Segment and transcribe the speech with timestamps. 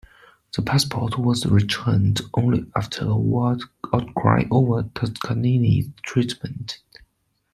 [0.55, 6.79] The passport was returned only after a world outcry over Toscanini's treatment.